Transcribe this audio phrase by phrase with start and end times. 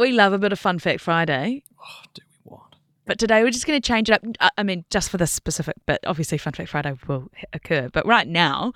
[0.00, 1.62] We love a bit of Fun Fact Friday.
[1.78, 2.74] Oh, do we what?
[3.04, 4.50] But today we're just going to change it up.
[4.56, 7.90] I- mean, just for this specific, but obviously Fun Fact Friday will occur.
[7.92, 8.72] But right now,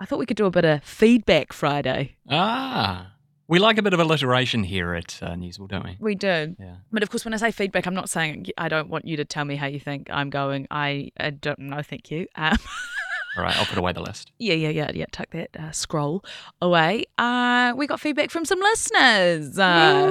[0.00, 2.16] I thought we could do a bit of Feedback Friday.
[2.30, 3.12] Ah,
[3.48, 5.98] we like a bit of alliteration here at uh, Newsable, don't we?
[6.00, 6.56] We do.
[6.58, 6.76] Yeah.
[6.90, 9.26] But of course, when I say feedback, I'm not saying I don't want you to
[9.26, 10.66] tell me how you think I'm going.
[10.70, 11.82] I, I don't know.
[11.82, 12.28] Thank you.
[12.34, 12.56] Um,
[13.36, 14.32] All right, I'll put away the list.
[14.38, 15.04] yeah, yeah, yeah, yeah.
[15.12, 16.24] Tuck that uh, scroll
[16.60, 17.04] away.
[17.16, 19.56] Uh, we got feedback from some listeners.
[19.58, 20.10] Uh,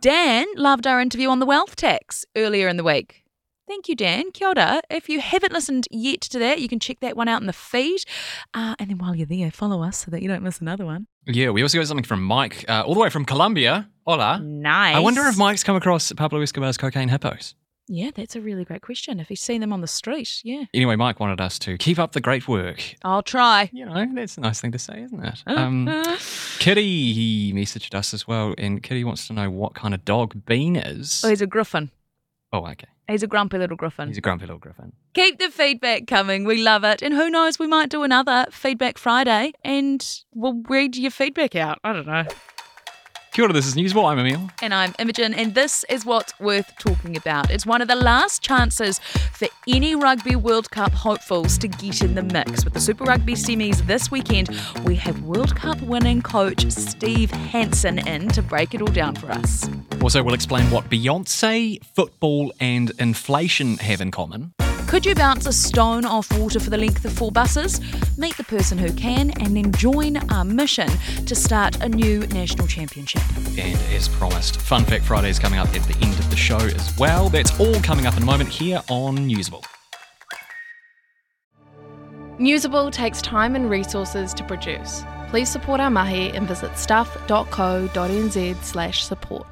[0.00, 3.22] Dan loved our interview on the wealth tax earlier in the week.
[3.66, 4.30] Thank you, Dan.
[4.30, 4.82] Kia ora.
[4.90, 7.52] If you haven't listened yet to that, you can check that one out in the
[7.54, 8.04] feed.
[8.52, 11.06] Uh, and then while you're there, follow us so that you don't miss another one.
[11.26, 13.88] Yeah, we also got something from Mike, uh, all the way from Colombia.
[14.06, 14.38] Hola.
[14.38, 14.96] Nice.
[14.96, 17.54] I wonder if Mike's come across Pablo Escobar's cocaine hippos.
[17.86, 19.20] Yeah, that's a really great question.
[19.20, 20.64] If he's seen them on the street, yeah.
[20.72, 22.94] Anyway, Mike wanted us to keep up the great work.
[23.04, 23.68] I'll try.
[23.74, 25.42] You know, that's a nice thing to say, isn't it?
[25.46, 26.16] Uh, Um, uh.
[26.60, 30.46] Kitty, he messaged us as well, and Kitty wants to know what kind of dog
[30.46, 31.22] Bean is.
[31.24, 31.90] Oh, he's a griffon.
[32.52, 32.88] Oh, okay.
[33.06, 34.08] He's a grumpy little griffon.
[34.08, 34.92] He's a grumpy little griffon.
[35.12, 36.44] Keep the feedback coming.
[36.44, 37.02] We love it.
[37.02, 40.02] And who knows, we might do another Feedback Friday and
[40.34, 41.78] we'll read your feedback out.
[41.84, 42.24] I don't know.
[43.34, 44.08] Kia ora, this is Newsable.
[44.08, 44.48] I'm Emil.
[44.62, 47.50] And I'm Imogen, and this is what's worth talking about.
[47.50, 52.14] It's one of the last chances for any Rugby World Cup hopefuls to get in
[52.14, 52.64] the mix.
[52.64, 54.50] With the Super Rugby semis this weekend,
[54.84, 59.32] we have World Cup winning coach Steve Hansen in to break it all down for
[59.32, 59.68] us.
[60.00, 64.52] Also, we'll explain what Beyonce, football, and inflation have in common.
[64.86, 67.80] Could you bounce a stone off water for the length of four buses?
[68.16, 70.88] Meet the person who can, and then join our mission
[71.26, 73.22] to start a new national championship.
[73.58, 76.58] And as promised, Fun Fact Friday is coming up at the end of the show
[76.58, 77.28] as well.
[77.28, 79.64] That's all coming up in a moment here on Newsable.
[82.38, 85.02] Newsable takes time and resources to produce.
[85.28, 89.46] Please support our mahi and visit stuff.co.nz slash support.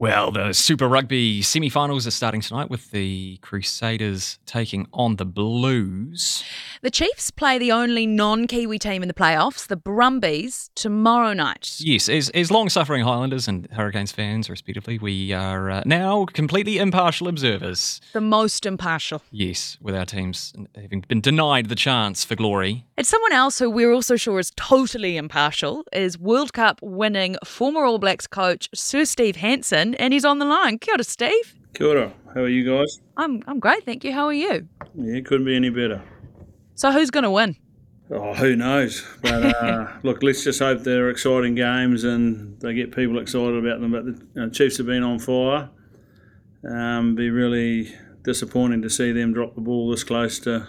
[0.00, 5.24] Well, the Super Rugby semi finals are starting tonight with the Crusaders taking on the
[5.24, 6.42] Blues.
[6.82, 11.76] The Chiefs play the only non Kiwi team in the playoffs, the Brumbies, tomorrow night.
[11.78, 16.78] Yes, as, as long suffering Highlanders and Hurricanes fans, respectively, we are uh, now completely
[16.78, 18.00] impartial observers.
[18.14, 19.22] The most impartial.
[19.30, 22.84] Yes, with our teams having been denied the chance for glory.
[22.98, 27.84] It's someone else who we're also sure is totally impartial is World Cup winning former
[27.84, 30.78] All Blacks coach Sir Steve Hansen, and he's on the line.
[30.78, 31.54] Kia ora, Steve.
[31.74, 32.12] Kia ora.
[32.34, 33.00] How are you guys?
[33.16, 34.12] I'm, I'm great, thank you.
[34.12, 34.68] How are you?
[34.96, 36.02] Yeah, couldn't be any better.
[36.74, 37.56] So, who's going to win?
[38.10, 39.04] Oh, who knows?
[39.22, 43.80] But uh, look, let's just hope they're exciting games and they get people excited about
[43.80, 43.92] them.
[43.92, 45.70] But the you know, Chiefs have been on fire.
[46.68, 50.66] Um, be really disappointing to see them drop the ball this close to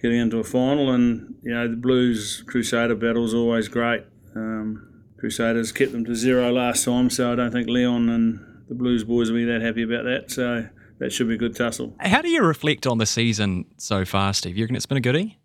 [0.00, 0.90] getting into a final.
[0.90, 4.04] And you know, the Blues Crusader battle is always great.
[4.34, 8.74] Um, Crusaders kept them to zero last time, so I don't think Leon and the
[8.74, 10.30] Blues boys will be that happy about that.
[10.30, 10.68] So
[10.98, 11.94] that should be a good tussle.
[11.98, 14.56] How do you reflect on the season so far, Steve?
[14.56, 15.38] You reckon it's been a goodie?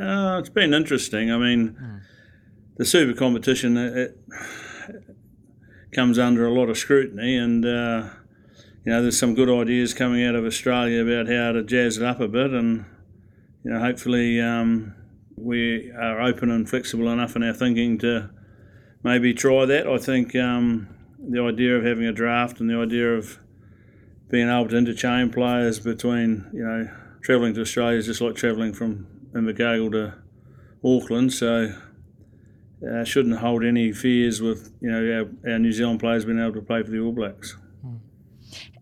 [0.00, 1.30] Uh, it's been interesting.
[1.30, 2.02] I mean,
[2.76, 3.96] the super competition it,
[4.88, 5.04] it
[5.92, 8.08] comes under a lot of scrutiny, and uh,
[8.84, 12.02] you know, there's some good ideas coming out of Australia about how to jazz it
[12.02, 12.86] up a bit, and
[13.64, 14.94] you know, hopefully um,
[15.36, 18.30] we are open and flexible enough in our thinking to
[19.02, 19.86] maybe try that.
[19.86, 20.88] I think um,
[21.18, 23.38] the idea of having a draft and the idea of
[24.28, 26.88] being able to interchange players between, you know,
[27.22, 30.14] travelling to Australia is just like travelling from Invercargill to
[30.84, 31.74] Auckland, so
[32.90, 36.54] uh, shouldn't hold any fears with, you know, our, our New Zealand players being able
[36.54, 37.56] to play for the All Blacks.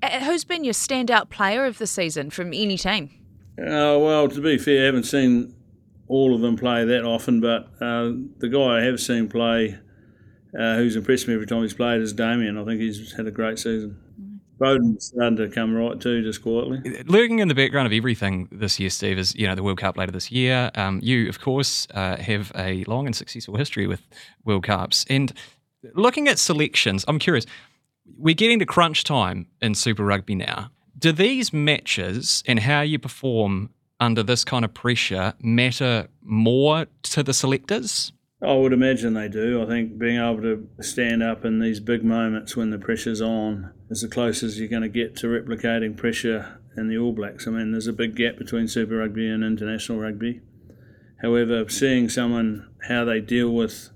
[0.02, 3.10] Uh, who's been your standout player of the season from any team?
[3.58, 5.54] Uh, well, to be fair, I haven't seen
[6.06, 9.78] all of them play that often, but uh, the guy I have seen play,
[10.58, 12.58] uh, who's impressed me every time he's played, is Damian.
[12.58, 13.98] I think he's had a great season.
[14.58, 16.80] Beauden's starting to come right too, just quietly.
[17.06, 19.96] Lurking in the background of everything this year, Steve, is you know the World Cup
[19.96, 20.70] later this year.
[20.74, 24.02] Um, you, of course, uh, have a long and successful history with
[24.44, 25.32] World Cups, and
[25.94, 27.46] looking at selections, I'm curious.
[28.16, 30.70] We're getting to crunch time in Super Rugby now.
[30.98, 33.70] Do these matches and how you perform
[34.00, 38.12] under this kind of pressure matter more to the selectors?
[38.40, 39.62] I would imagine they do.
[39.62, 43.72] I think being able to stand up in these big moments when the pressure's on
[43.90, 47.48] is the closest you're going to get to replicating pressure in the All Blacks.
[47.48, 50.40] I mean, there's a big gap between Super Rugby and international rugby.
[51.20, 53.90] However, seeing someone how they deal with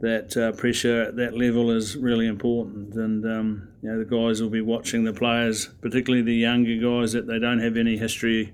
[0.00, 2.94] that uh, pressure at that level is really important.
[2.94, 7.12] And um, you know, the guys will be watching the players, particularly the younger guys
[7.12, 8.52] that they don't have any history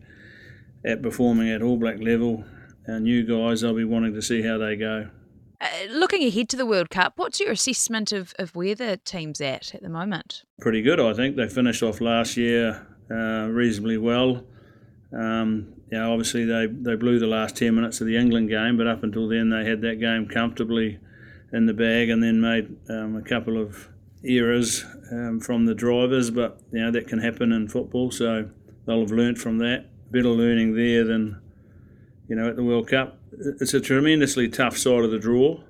[0.85, 2.45] at performing at All Black level.
[2.89, 5.09] Our new guys, they'll be wanting to see how they go.
[5.61, 9.41] Uh, looking ahead to the World Cup, what's your assessment of, of where the team's
[9.41, 10.45] at at the moment?
[10.61, 11.37] Pretty good, I think.
[11.37, 14.45] They finished off last year uh, reasonably well.
[15.13, 18.77] Um, you know, obviously they, they blew the last 10 minutes of the England game,
[18.77, 20.99] but up until then they had that game comfortably
[21.53, 23.89] in the bag and then made um, a couple of
[24.25, 28.51] errors um, from the drivers, but you know that can happen in football, so
[28.87, 29.87] they'll have learnt from that.
[30.11, 31.41] Better learning there than
[32.29, 33.19] you know at the World Cup.
[33.33, 35.61] It's a tremendously tough side of the draw.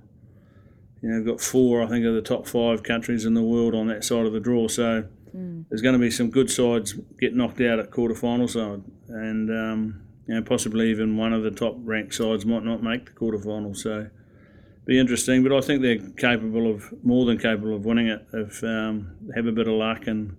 [1.01, 3.87] You know, got four, I think, of the top five countries in the world on
[3.87, 5.65] that side of the draw, so mm.
[5.69, 10.03] there's going to be some good sides get knocked out at quarter-final side, and um,
[10.27, 13.75] you know possibly even one of the top ranked sides might not make the quarter-final.
[13.75, 14.09] So
[14.89, 15.45] be interesting.
[15.45, 19.47] But I think they're capable of more than capable of winning it if um, have
[19.47, 20.37] a bit of luck and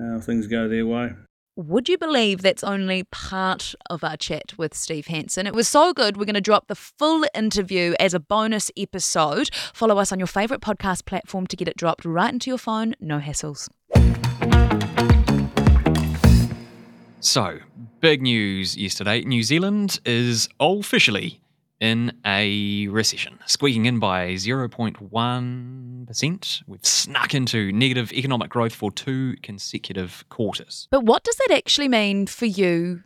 [0.00, 1.10] uh, things go their way.
[1.56, 5.48] Would you believe that's only part of our chat with Steve Hansen?
[5.48, 9.50] It was so good, we're going to drop the full interview as a bonus episode.
[9.74, 12.94] Follow us on your favourite podcast platform to get it dropped right into your phone,
[13.00, 13.68] no hassles.
[17.18, 17.58] So,
[17.98, 21.39] big news yesterday New Zealand is officially
[21.80, 26.62] in a recession, squeaking in by 0.1%.
[26.66, 30.88] We've snuck into negative economic growth for two consecutive quarters.
[30.90, 33.04] But what does that actually mean for you,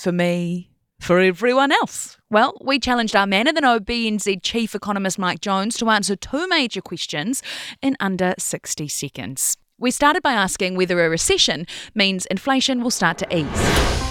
[0.00, 2.16] for me, for everyone else?
[2.30, 6.16] Well, we challenged our man of the know BNZ chief economist Mike Jones to answer
[6.16, 7.42] two major questions
[7.82, 9.58] in under 60 seconds.
[9.78, 14.05] We started by asking whether a recession means inflation will start to ease.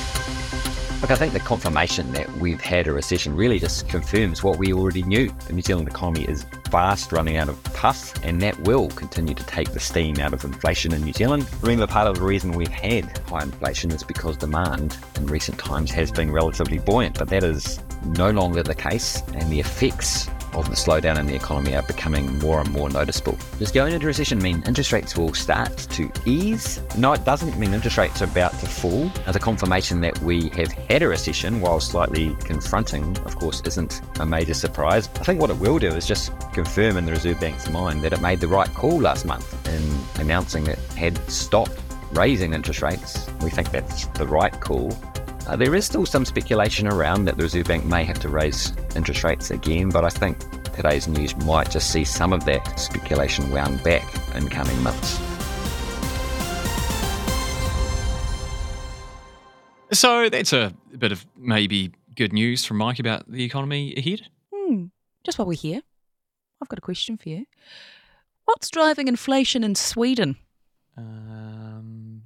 [1.02, 4.74] Look, I think the confirmation that we've had a recession really just confirms what we
[4.74, 5.30] already knew.
[5.46, 9.46] The New Zealand economy is fast running out of puff, and that will continue to
[9.46, 11.48] take the steam out of inflation in New Zealand.
[11.62, 15.92] Remember, part of the reason we've had high inflation is because demand in recent times
[15.92, 20.70] has been relatively buoyant, but that is no longer the case, and the effects of
[20.70, 23.38] the slowdown in the economy are becoming more and more noticeable.
[23.60, 26.82] Does going into recession mean interest rates will start to ease?
[26.98, 29.12] No, it doesn't mean interest rates are about to fall.
[29.26, 34.02] As a confirmation that we have had a recession, while slightly confronting, of course, isn't
[34.20, 35.10] a major surprise.
[35.16, 38.14] I think what it will do is just confirm in the Reserve Bank's mind that
[38.14, 41.80] it made the right call last month in announcing it had stopped
[42.12, 43.30] raising interest rates.
[43.42, 44.98] We think that's the right call.
[45.48, 48.74] Uh, there is still some speculation around that the Reserve Bank may have to raise
[48.96, 50.40] interest rates again, but I think
[50.74, 54.04] today's news might just see some of that speculation wound back
[54.36, 55.20] in coming months.
[59.92, 64.28] So that's a bit of maybe good news from Mike about the economy ahead.
[64.52, 64.86] Hmm.
[65.24, 65.82] Just while we're here,
[66.60, 67.46] I've got a question for you.
[68.46, 70.38] What's driving inflation in Sweden?
[70.98, 72.24] Um,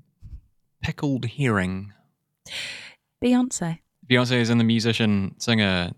[0.82, 1.94] pickled herring.
[3.24, 3.80] Beyonce.
[4.10, 5.92] Beyonce is in the musician, singer,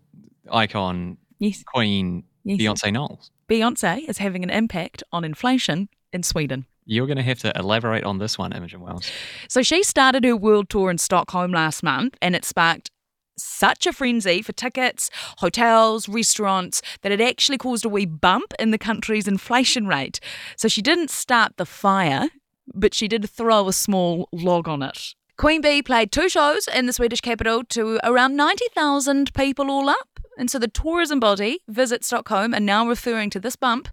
[0.52, 1.64] icon, yes.
[1.64, 2.60] queen, yes.
[2.60, 3.32] Beyonce Knowles.
[3.50, 6.66] Beyonce is having an impact on inflation in Sweden.
[6.86, 9.10] You're going to have to elaborate on this one, Imogen Wells.
[9.48, 12.90] So she started her world tour in Stockholm last month, and it sparked
[13.38, 18.72] such a frenzy for tickets, hotels, restaurants that it actually caused a wee bump in
[18.72, 20.20] the country's inflation rate.
[20.58, 22.30] So she didn't start the fire,
[22.74, 25.16] but she did throw a small log on it.
[25.42, 30.20] Queen Bee played two shows in the Swedish capital to around 90,000 people all up.
[30.38, 33.88] And so the tourism body, Visit Stockholm, are now referring to this bump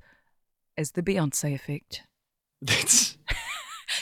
[0.77, 2.03] as the Beyonce effect.
[2.61, 3.17] That's.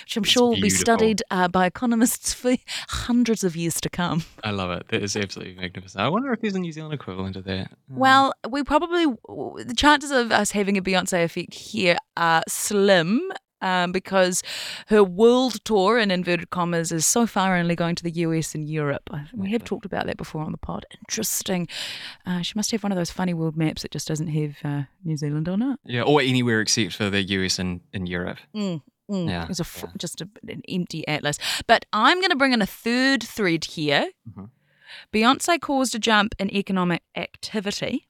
[0.02, 2.56] Which I'm sure will be studied uh, by economists for
[2.88, 4.24] hundreds of years to come.
[4.42, 4.88] I love it.
[4.88, 6.02] That is absolutely magnificent.
[6.02, 7.70] I wonder if there's a New Zealand equivalent of that.
[7.88, 13.92] Well, we probably, the chances of us having a Beyonce effect here are slim um,
[13.92, 14.42] because
[14.88, 18.68] her world tour, in inverted commas, is so far only going to the US and
[18.68, 19.10] Europe.
[19.34, 20.84] We have talked about that before on the pod.
[21.00, 21.68] Interesting.
[22.24, 24.82] Uh, she must have one of those funny world maps that just doesn't have uh,
[25.04, 25.80] New Zealand on it.
[25.84, 28.38] Yeah, or anywhere except for the US and, and Europe.
[28.54, 28.82] Mm.
[29.10, 29.92] Mm, yeah, it's a yeah.
[29.96, 31.38] just a, an empty atlas.
[31.68, 34.10] But I'm going to bring in a third thread here.
[34.28, 34.46] Mm-hmm.
[35.12, 38.08] Beyonce caused a jump in economic activity,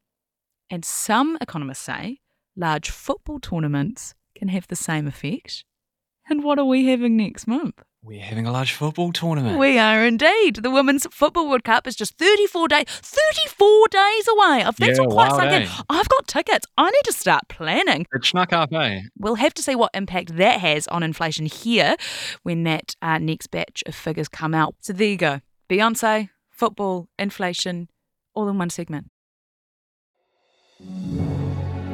[0.70, 2.20] and some economists say
[2.56, 5.64] large football tournaments can have the same effect.
[6.28, 7.82] And what are we having next month?
[8.02, 9.58] We're having a large football tournament.
[9.58, 10.56] We are indeed.
[10.56, 14.62] The Women's Football World Cup is just 34 days 34 days away.
[14.62, 15.62] That's yeah, not quite something.
[15.62, 15.68] Eh?
[15.88, 16.66] I've got tickets.
[16.78, 18.06] I need to start planning.
[18.12, 19.00] It's snuck up, eh?
[19.18, 21.96] We'll have to see what impact that has on inflation here
[22.44, 24.76] when that uh, next batch of figures come out.
[24.82, 25.40] So there you go.
[25.68, 27.88] Beyonce, football, inflation,
[28.34, 29.10] all in one segment.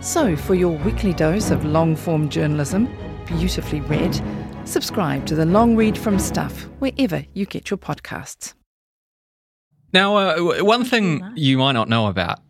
[0.00, 2.88] So, for your weekly dose of long form journalism,
[3.26, 4.20] beautifully read,
[4.64, 8.54] subscribe to the Long Read from Stuff wherever you get your podcasts.
[9.92, 12.40] Now, uh, one thing you might not know about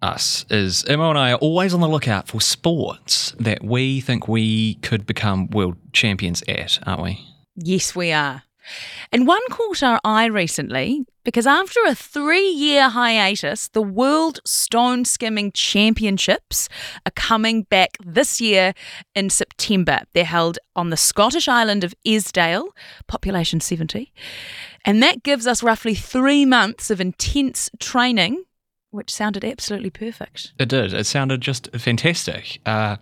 [0.00, 4.26] us is Emma and I are always on the lookout for sports that we think
[4.26, 7.26] we could become world champions at, aren't we?
[7.56, 8.42] Yes, we are.
[9.10, 15.04] And one caught our eye recently because after a three year hiatus, the World Stone
[15.04, 16.68] Skimming Championships
[17.06, 18.74] are coming back this year
[19.14, 20.00] in September.
[20.12, 22.68] They're held on the Scottish island of Easdale,
[23.06, 24.12] population 70.
[24.84, 28.44] And that gives us roughly three months of intense training,
[28.90, 30.52] which sounded absolutely perfect.
[30.58, 30.92] It did.
[30.92, 32.60] It sounded just fantastic.
[32.66, 32.96] Uh,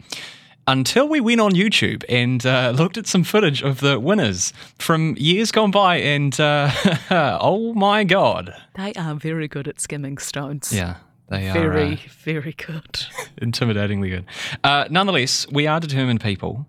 [0.71, 5.17] until we went on YouTube and uh, looked at some footage of the winners from
[5.19, 6.71] years gone by, and uh,
[7.41, 10.73] oh my god, They are very good at skimming stones.
[10.73, 10.97] yeah,
[11.29, 13.01] they are Very, uh, very good.
[13.43, 14.25] intimidatingly good.
[14.63, 16.67] Uh, nonetheless, we are determined people,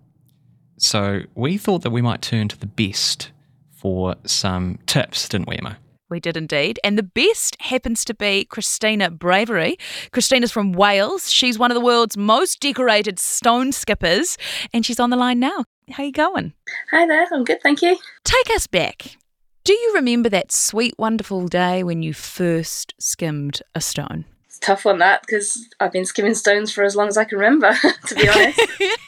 [0.78, 3.30] so we thought that we might turn to the best
[3.70, 5.78] for some tips, didn't we, Emma?
[6.12, 6.78] We did indeed.
[6.84, 9.78] And the best happens to be Christina Bravery.
[10.10, 11.32] Christina's from Wales.
[11.32, 14.36] She's one of the world's most decorated stone skippers,
[14.74, 15.64] and she's on the line now.
[15.90, 16.52] How you going?
[16.90, 17.98] Hi there, I'm good, thank you.
[18.24, 19.16] Take us back.
[19.64, 24.26] Do you remember that sweet, wonderful day when you first skimmed a stone?
[24.62, 27.74] Tough one that because I've been skimming stones for as long as I can remember,
[28.06, 28.60] to be honest.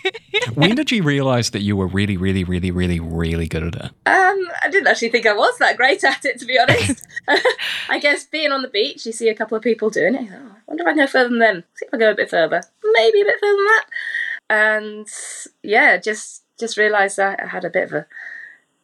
[0.55, 3.91] when did you realise that you were really, really, really, really, really good at it?
[4.07, 7.07] um, I didn't actually think I was that great at it, to be honest.
[7.89, 10.29] I guess being on the beach, you see a couple of people doing it.
[10.33, 11.65] Oh, I wonder if I can go further than them.
[11.75, 13.87] See if I go a bit further, maybe a bit further than that.
[14.51, 15.09] And
[15.63, 18.07] yeah, just just realised that I had a bit of a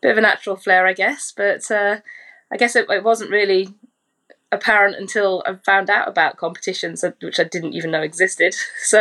[0.01, 1.33] bit of a natural flair, I guess.
[1.37, 1.97] But uh,
[2.53, 3.75] I guess it, it wasn't really
[4.53, 8.55] apparent until I found out about competitions, which I didn't even know existed.
[8.83, 9.01] So,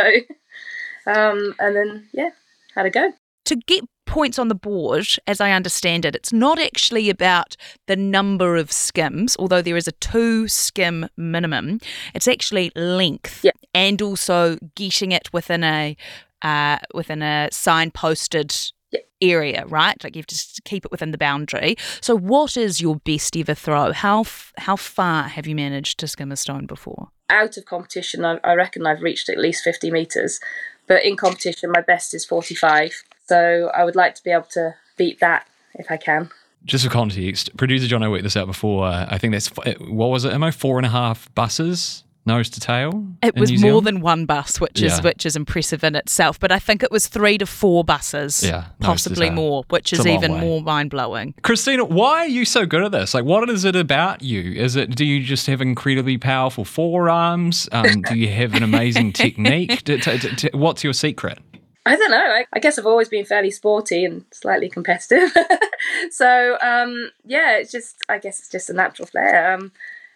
[1.06, 2.30] um, and then yeah,
[2.74, 3.12] had a go.
[3.46, 7.96] to get points on the board, as I understand it, it's not actually about the
[7.96, 11.78] number of skims, although there is a two skim minimum.
[12.14, 13.52] It's actually length Yeah.
[13.74, 15.96] and also getting it within a
[16.42, 18.72] uh, within a signposted.
[19.20, 20.02] Area, right?
[20.02, 21.76] Like you have to keep it within the boundary.
[22.00, 23.92] So, what is your best ever throw?
[23.92, 27.08] How f- how far have you managed to skim a stone before?
[27.28, 30.40] Out of competition, I, I reckon I've reached at least fifty meters,
[30.86, 32.92] but in competition, my best is forty-five.
[33.26, 36.30] So I would like to be able to beat that if I can.
[36.64, 38.86] Just for context, producer John, I worked this out before.
[38.86, 40.32] Uh, I think that's what was it?
[40.32, 43.06] Am I Four and a half buses, nose to tail.
[43.22, 43.86] It in was New more Zealand?
[43.86, 45.02] than one bus, which is Yeah.
[45.02, 46.38] which is impressive in itself.
[46.38, 50.06] But I think it was three to four buses, Yeah, possibly more, which It's is
[50.06, 50.40] even way.
[50.40, 51.34] more mind blowing.
[51.42, 53.14] Christina, why are you so good at this?
[53.14, 54.52] Like, what is it about you?
[54.52, 57.68] Is it do you just have incredibly powerful forearms?
[57.72, 59.82] Um, do you have an amazing technique?
[59.84, 61.38] D- t- t- t- what's your secret?
[61.86, 62.18] I don't know.
[62.18, 65.32] I, I guess I've always been fairly sporty and slightly competitive.
[66.10, 69.54] so um, yeah, it's just I guess it's just a natural flair.
[69.54, 69.72] Um,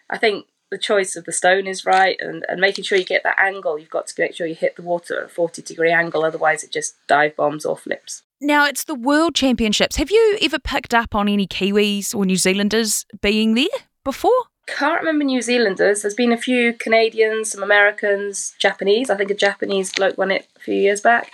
[0.09, 3.23] I think the choice of the stone is right, and, and making sure you get
[3.23, 3.77] that angle.
[3.77, 6.63] You've got to make sure you hit the water at a forty degree angle, otherwise
[6.63, 8.23] it just dive bombs or flips.
[8.41, 9.95] Now it's the World Championships.
[9.95, 13.67] Have you ever picked up on any Kiwis or New Zealanders being there
[14.03, 14.45] before?
[14.67, 16.01] Can't remember New Zealanders.
[16.01, 19.09] There's been a few Canadians, some Americans, Japanese.
[19.09, 21.31] I think a Japanese bloke won it a few years back.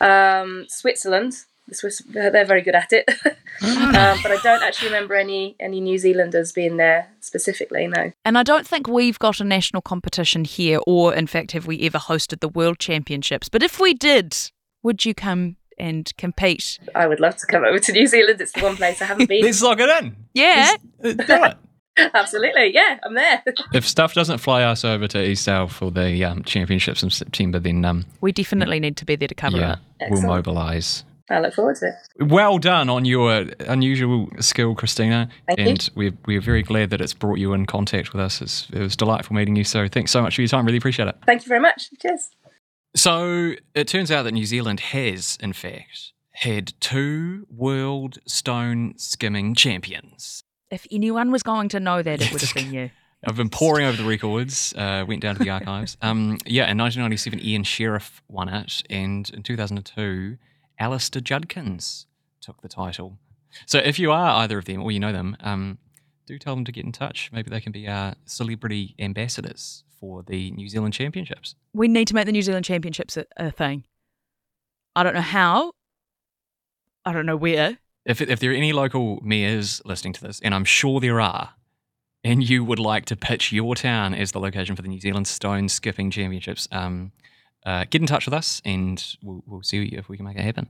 [0.00, 1.34] Um, Switzerland.
[1.68, 3.08] The Swiss, they're very good at it.
[3.62, 7.86] um, but I don't actually remember any any New Zealanders being there specifically.
[7.86, 8.12] No.
[8.24, 11.80] And I don't think we've got a national competition here, or in fact, have we
[11.82, 13.48] ever hosted the World Championships?
[13.48, 14.36] But if we did,
[14.82, 16.78] would you come and compete?
[16.94, 18.40] I would love to come over to New Zealand.
[18.40, 19.44] It's the one place I haven't been.
[19.44, 20.16] Let's lock it in.
[20.34, 20.74] Yeah.
[21.00, 21.56] Let's, uh, do it.
[22.14, 23.42] Absolutely, yeah, I'm there.
[23.72, 27.84] If stuff doesn't fly us over to Easdale for the um, championships in September, then
[27.84, 30.10] um, We definitely need to be there to cover yeah, it.
[30.10, 31.04] we'll mobilise.
[31.30, 32.30] I look forward to it.
[32.30, 35.30] Well done on your unusual skill, Christina.
[35.46, 35.68] Thank you.
[35.68, 38.42] and we're, we're very glad that it's brought you in contact with us.
[38.42, 39.64] It's, it was delightful meeting you.
[39.64, 40.66] So thanks so much for your time.
[40.66, 41.16] Really appreciate it.
[41.24, 41.88] Thank you very much.
[42.00, 42.30] Cheers.
[42.94, 49.54] So it turns out that New Zealand has, in fact, had two world stone skimming
[49.54, 50.44] champions.
[50.70, 52.90] If anyone was going to know that, it would have been you.
[53.26, 55.96] I've been poring over the records, uh, went down to the archives.
[56.02, 60.36] Um, yeah, in 1997, Ian Sheriff won it, and in 2002,
[60.78, 62.06] Alistair Judkins
[62.40, 63.18] took the title.
[63.66, 65.78] So if you are either of them or you know them, um,
[66.26, 67.30] do tell them to get in touch.
[67.32, 71.54] Maybe they can be our celebrity ambassadors for the New Zealand Championships.
[71.72, 73.84] We need to make the New Zealand Championships a, a thing.
[74.96, 75.72] I don't know how.
[77.04, 77.78] I don't know where.
[78.04, 81.54] If, if there are any local mayors listening to this, and I'm sure there are,
[82.22, 85.26] and you would like to pitch your town as the location for the New Zealand
[85.26, 87.12] Stone Skipping Championships, um,
[87.64, 90.42] uh, get in touch with us and we'll, we'll see if we can make it
[90.44, 90.68] happen.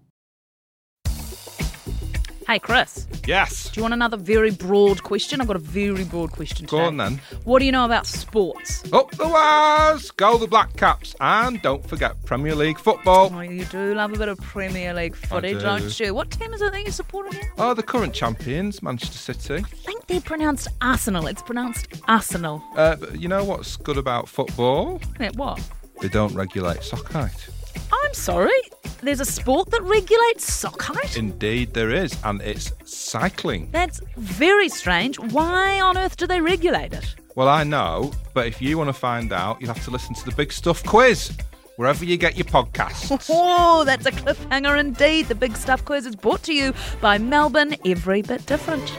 [2.47, 3.71] Hey, Chris, Yes.
[3.71, 5.41] do you want another very broad question?
[5.41, 6.87] I've got a very broad question Go today.
[6.89, 7.21] on then.
[7.45, 8.85] What do you know about sports?
[8.93, 13.31] Up the wires, go the Black Caps, and don't forget Premier League football.
[13.35, 15.61] Oh, you do love a bit of Premier League footy, do.
[15.61, 16.13] don't you?
[16.15, 17.51] What team is it that you're supporting here?
[17.57, 19.65] Oh, the current champions, Manchester City.
[19.65, 21.27] I think they're pronounced Arsenal.
[21.29, 22.63] It's pronounced Arsenal.
[22.77, 25.01] Uh, but you know what's good about football?
[25.19, 25.63] Yeah, what?
[26.05, 27.49] They don't regulate sock height.
[27.91, 28.61] I'm sorry.
[29.01, 31.17] There's a sport that regulates sock height?
[31.17, 33.71] Indeed, there is, and it's cycling.
[33.73, 35.19] That's very strange.
[35.19, 37.15] Why on earth do they regulate it?
[37.37, 40.27] Well, I know, but if you want to find out, you'll have to listen to
[40.27, 41.35] the Big Stuff quiz
[41.77, 43.31] wherever you get your podcasts.
[43.31, 45.29] Oh, that's a cliffhanger indeed.
[45.29, 48.93] The Big Stuff Quiz is brought to you by Melbourne Every Bit Different.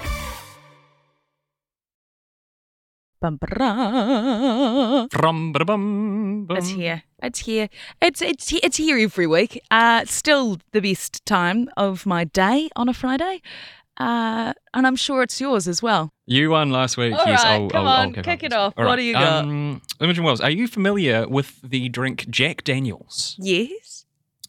[3.25, 5.07] Bum, ba-da.
[5.07, 6.57] Ba-da-bum, bum.
[6.57, 7.01] It's here.
[7.23, 7.69] It's here.
[7.99, 9.59] It's it's it's here every week.
[9.71, 13.41] Uh, still the best time of my day on a Friday,
[13.99, 16.11] uh, and I'm sure it's yours as well.
[16.27, 17.13] You won last week.
[17.15, 18.73] All yes, right, I'll, come I'll, I'll on, kick kick it off.
[18.77, 18.95] All What right.
[18.97, 19.43] do you got?
[19.45, 23.35] Um, Imogen Wells, are you familiar with the drink Jack Daniels?
[23.39, 24.05] Yes,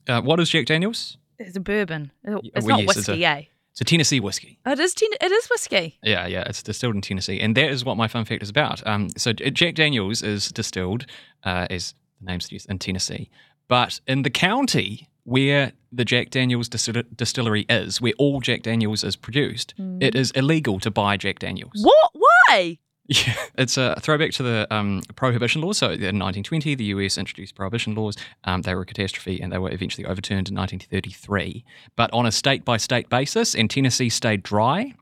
[0.07, 1.17] Uh, what is Jack Daniels?
[1.39, 2.13] it's a bourbon.
[2.25, 3.43] It's well, not yes, whiskey, a- eh?
[3.77, 4.59] It's a Tennessee whiskey.
[4.65, 4.95] It is.
[4.95, 5.99] Ten- it is whiskey.
[6.03, 8.85] Yeah, yeah, it's distilled in Tennessee, and that is what my fun fact is about.
[8.87, 11.05] Um, so Jack Daniels is distilled,
[11.45, 13.29] uh, as the name suggests, in Tennessee,
[13.69, 19.05] but in the county where the Jack Daniels distil- distillery is, where all Jack Daniels
[19.05, 21.73] is produced, it is illegal to buy Jack Daniels.
[21.83, 22.11] What?
[22.15, 22.79] Why?
[23.09, 25.79] Yeah, it's a throwback to the um, prohibition laws.
[25.79, 28.17] So in 1920, the US introduced prohibition laws.
[28.45, 31.65] Um, they were a catastrophe and they were eventually overturned in 1933.
[31.95, 34.95] But on a state by state basis, and Tennessee stayed dry.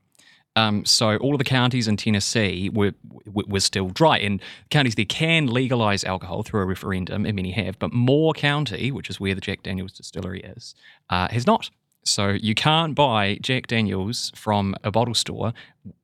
[0.55, 2.93] Um, so all of the counties in Tennessee were,
[3.25, 7.77] were still dry, and counties there can legalize alcohol through a referendum, and many have.
[7.77, 10.73] But Moore County, which is where the Jack Daniels distillery is,
[11.09, 11.69] uh, has not.
[12.05, 15.53] So you can't buy Jack Daniels from a bottle store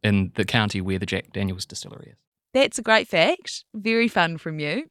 [0.03, 2.17] in the county where the Jack Daniels distillery is.
[2.53, 3.65] That's a great fact.
[3.73, 4.89] Very fun from you.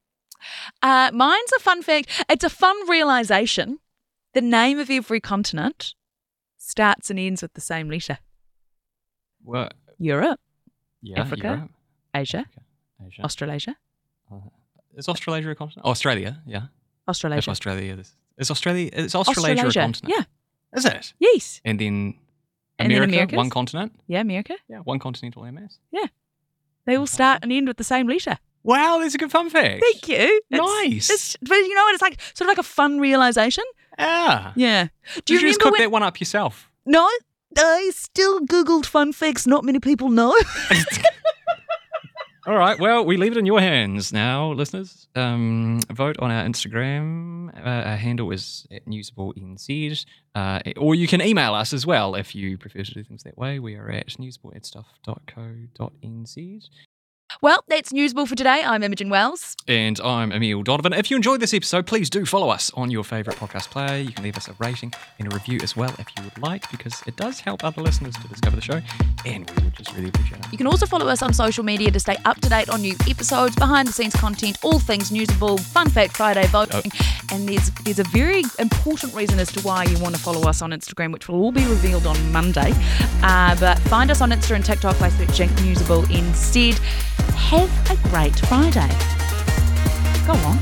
[0.83, 2.25] Uh, mine's a fun fact.
[2.31, 3.81] It's a fun realization.
[4.35, 5.95] The name of every continent
[6.57, 8.19] starts and ends with the same letter.
[9.43, 9.69] Well,
[9.99, 10.41] Europe,
[11.03, 11.43] yeah, Africa?
[11.43, 11.71] Europe,
[12.15, 12.47] Asia,
[13.05, 13.23] Asia.
[13.25, 13.77] Australasia,
[14.97, 15.85] is Australasia a continent?
[15.87, 16.63] Australia, yeah.
[17.03, 17.51] If Australasia.
[17.51, 20.15] Australia is, is Australia is Australasia, a continent?
[20.17, 20.25] Yeah.
[20.75, 21.13] Is it?
[21.19, 21.61] Yes.
[21.65, 22.15] And then
[22.79, 23.93] And then America, one continent.
[24.07, 24.55] Yeah, America.
[24.69, 25.79] Yeah, one continental MS.
[25.93, 26.07] Yeah,
[26.87, 28.39] They all start and end with the same letter.
[28.63, 29.83] Wow, that's a good fun fact.
[29.83, 30.41] Thank you.
[30.51, 31.09] Nice.
[31.11, 31.95] It's, but you know what?
[31.95, 33.65] It's like sort of like a fun realization.
[33.99, 34.53] Ah.
[34.55, 34.67] Yeah.
[34.67, 34.85] Yeah.
[34.85, 35.81] Do Did you, you just cook when?
[35.81, 36.71] that one up yourself?
[36.85, 37.09] No,
[37.57, 39.47] I still googled fun facts.
[39.47, 40.35] Not many people know.
[42.47, 42.81] All right.
[42.81, 45.09] Well, we leave it in your hands now, listeners.
[45.15, 47.55] Um, vote on our Instagram.
[47.55, 50.07] Uh, our handle is at newsablenz.
[50.35, 53.37] Uh, or you can email us as well if you prefer to do things that
[53.37, 53.59] way.
[53.59, 56.69] We are at newsableatstuff.co.nz.
[57.43, 58.63] well, that's Newsable for today.
[58.65, 59.57] I'm Imogen Wells.
[59.67, 60.93] And I'm Emil Donovan.
[60.93, 63.99] If you enjoyed this episode, please do follow us on your favourite podcast player.
[63.99, 66.71] You can leave us a rating and a review as well if you would like,
[66.71, 68.81] because it does help other listeners to discover the show.
[69.25, 70.53] And we would just really appreciate it.
[70.53, 72.95] You can also follow us on social media to stay up to date on new
[73.09, 76.93] episodes, behind the scenes content, all things Newsable, Fun Fact Friday voting.
[76.95, 77.20] Oh.
[77.33, 80.63] And there's there's a very important reason as to why you want to follow us
[80.63, 82.73] on Instagram, which will all be revealed on Monday.
[83.23, 86.75] Uh, but find us on Insta and TikTok by searching Newsable instead.
[87.35, 88.89] Have a great Friday.
[90.27, 90.59] Go on.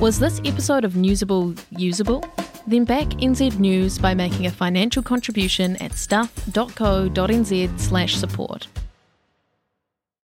[0.00, 2.24] Was this episode of Newsable usable?
[2.68, 8.68] Then back NZ News by making a financial contribution at stuff.co.nz slash support.